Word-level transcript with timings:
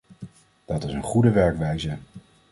Dat 0.65 0.83
is 0.85 0.93
een 0.93 1.03
goede 1.03 1.31
werkwijze. 1.31 1.97